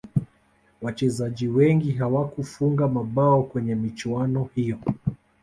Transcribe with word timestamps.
wachezaji 0.81 1.47
wengi 1.47 1.91
hawakufunga 1.91 2.87
mabao 2.87 3.43
kwenye 3.43 3.75
michuano 3.75 4.49
hiyo 4.55 4.77